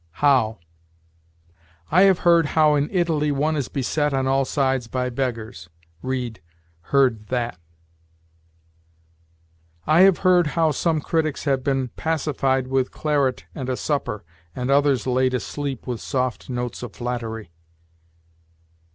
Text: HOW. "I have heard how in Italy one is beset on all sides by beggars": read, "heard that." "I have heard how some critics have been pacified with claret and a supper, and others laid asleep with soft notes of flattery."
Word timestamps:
HOW. 0.13 0.57
"I 1.91 2.01
have 2.09 2.17
heard 2.25 2.47
how 2.57 2.73
in 2.73 2.89
Italy 2.91 3.31
one 3.31 3.55
is 3.55 3.67
beset 3.67 4.15
on 4.15 4.25
all 4.25 4.45
sides 4.45 4.87
by 4.87 5.11
beggars": 5.11 5.69
read, 6.01 6.41
"heard 6.89 7.27
that." 7.27 7.59
"I 9.85 9.99
have 9.99 10.17
heard 10.25 10.47
how 10.57 10.71
some 10.71 11.01
critics 11.01 11.43
have 11.43 11.63
been 11.63 11.89
pacified 11.89 12.65
with 12.65 12.89
claret 12.89 13.45
and 13.53 13.69
a 13.69 13.77
supper, 13.77 14.23
and 14.55 14.71
others 14.71 15.05
laid 15.05 15.35
asleep 15.35 15.85
with 15.85 16.01
soft 16.01 16.49
notes 16.49 16.81
of 16.81 16.93
flattery." 16.93 17.51